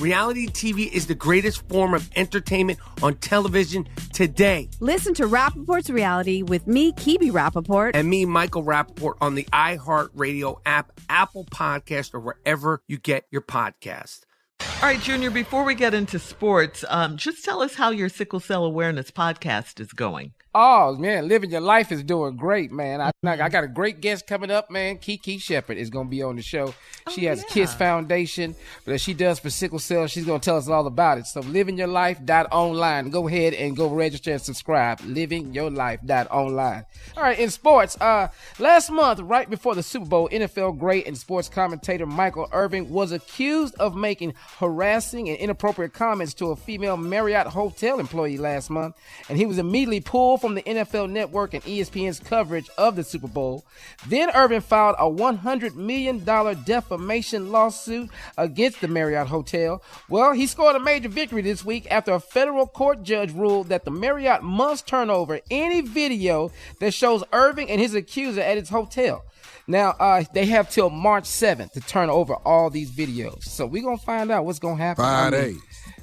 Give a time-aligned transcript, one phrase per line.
[0.00, 4.70] Reality TV is the greatest form of entertainment on television today.
[4.80, 7.90] Listen to Rapaport's Reality with me, Kibi Rapaport.
[7.92, 13.42] And me, Michael Rapaport, on the iHeartRadio app, Apple Podcast, or wherever you get your
[13.42, 14.20] podcast.
[14.60, 18.40] All right, Junior, before we get into sports, um, just tell us how your sickle
[18.40, 20.32] cell awareness podcast is going.
[20.52, 23.00] Oh man, living your life is doing great, man.
[23.00, 24.98] I, I got a great guest coming up, man.
[24.98, 26.74] Kiki Shepard is going to be on the show.
[27.12, 27.48] She Oh, has yeah.
[27.54, 30.08] Kiss Foundation, but she does for sickle cell.
[30.08, 31.26] She's going to tell us all about it.
[31.26, 33.10] So livingyourlife.online.
[33.10, 34.98] Go ahead and go register and subscribe.
[35.00, 36.84] Livingyourlife.online.
[37.16, 38.26] All right, in sports, uh,
[38.58, 43.12] last month, right before the Super Bowl, NFL great and sports commentator Michael Irvin was
[43.12, 48.96] accused of making harassing and inappropriate comments to a female Marriott hotel employee last month,
[49.28, 53.28] and he was immediately pulled from the NFL Network and ESPN's coverage of the Super
[53.28, 53.64] Bowl.
[54.08, 59.82] Then Irvin filed a $100 million defamation lawsuit against the Marriott Hotel.
[60.08, 63.84] Well, he scored a major victory this week after a federal court judge ruled that
[63.84, 68.70] the Marriott must turn over any video that shows Irvin and his accuser at its
[68.70, 69.24] hotel.
[69.66, 73.44] Now, uh, they have till March 7th to turn over all these videos.
[73.44, 75.04] So we're going to find out what's going to happen.
[75.04, 75.60] Five I mean,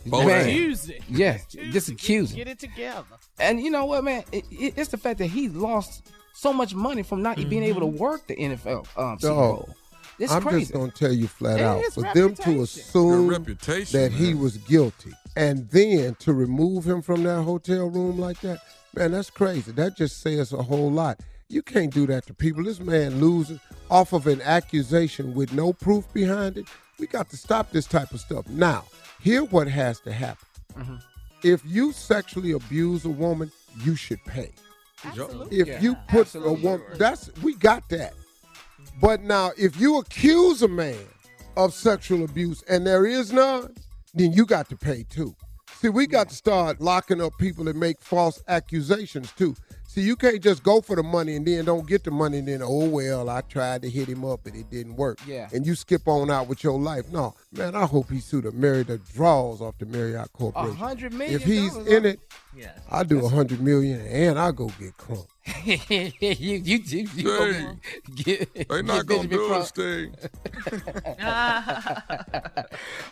[0.09, 0.19] days.
[0.19, 0.91] Four man, days.
[1.09, 1.37] Yeah,
[1.71, 2.37] just accusing.
[2.37, 3.05] Get it together.
[3.39, 4.23] And you know what, man?
[4.31, 7.81] It, it, it's the fact that he lost so much money from not being able
[7.81, 9.75] to work the NFL um, Super Dog, Bowl.
[10.19, 10.59] It's I'm crazy.
[10.61, 14.11] just gonna tell you flat It out is for them to assume Good reputation, that
[14.11, 18.59] he was guilty and then to remove him from that hotel room like that,
[18.95, 19.71] man, that's crazy.
[19.71, 21.19] That just says a whole lot.
[21.47, 22.63] You can't do that to people.
[22.63, 26.65] This man losing off of an accusation with no proof behind it.
[26.99, 28.47] We got to stop this type of stuff.
[28.47, 28.85] Now,
[29.21, 30.47] here what has to happen.
[30.75, 30.95] Mm-hmm.
[31.43, 33.51] If you sexually abuse a woman,
[33.83, 34.51] you should pay.
[35.03, 35.59] Absolutely.
[35.59, 38.13] If Yeah, you put a woman, that's we got that.
[38.99, 41.05] But now, if you accuse a man
[41.55, 43.75] of sexual abuse and there is none,
[44.13, 45.35] then you got to pay too.
[45.79, 49.55] See, we got to start locking up people that make false accusations too.
[49.89, 52.47] See, you can't just go for the money and then don't get the money and
[52.47, 55.17] then, oh, well, I tried to hit him up and it didn't work.
[55.25, 55.47] Yeah.
[55.53, 57.09] And you skip on out with your life.
[57.09, 60.75] No, man, I hope he sued a Marriott that draws off the Marriott A Corporation.
[60.75, 61.35] hundred million.
[61.39, 62.19] If he's dollars, in it,
[62.55, 62.79] Yes.
[62.91, 65.27] I do a hundred million and I go get crunk.
[65.63, 65.77] you
[66.19, 67.77] you you, you, you gonna
[68.15, 69.61] get, They not get gonna Benjamin do Crump.
[69.61, 70.15] us thing.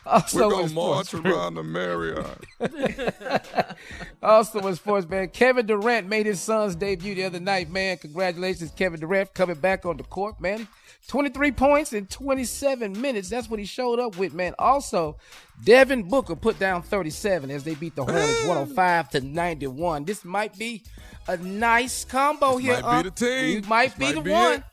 [0.06, 2.46] Also We're in gonna march sports, around the Marriott.
[4.24, 7.98] Also in sports, man, Kevin Durant made his Suns debut the other night, man.
[7.98, 10.68] Congratulations, Kevin Durant, coming back on the court, man.
[11.10, 13.30] 23 points in 27 minutes.
[13.30, 14.56] That's what he showed up with, man.
[14.58, 15.18] Also,
[15.64, 20.06] Devin Booker put down 37 as they beat the Hornets 105 to 91.
[20.06, 20.82] This might be
[21.28, 22.82] a nice combo here.
[22.82, 23.56] might be the team.
[23.64, 24.54] You might This be might the be one.
[24.54, 24.64] it.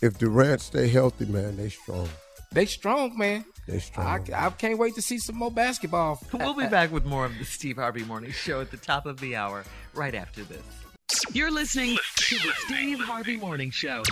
[0.00, 2.08] If Durant stay healthy, man, they strong.
[2.52, 3.44] They strong, man.
[3.66, 4.06] They strong.
[4.32, 6.22] I, I can't wait to see some more basketball.
[6.32, 9.18] We'll be back with more of the Steve Harvey Morning Show at the top of
[9.18, 9.64] the hour,
[9.94, 10.62] right after this.
[11.32, 14.02] You're listening to the Steve Harvey Morning Show.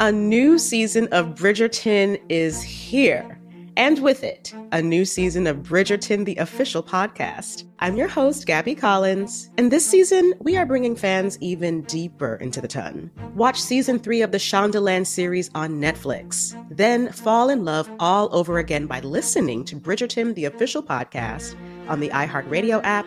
[0.00, 3.34] A new season of Bridgerton is here.
[3.76, 7.64] And with it, a new season of Bridgerton, the official podcast.
[7.78, 12.60] I'm your host, Gabby Collins, and this season, we are bringing fans even deeper into
[12.60, 13.10] the ton.
[13.34, 16.60] Watch season three of the Shondaland series on Netflix.
[16.70, 21.54] Then fall in love all over again by listening to Bridgerton, the official podcast,
[21.88, 23.06] on the iHeartRadio app,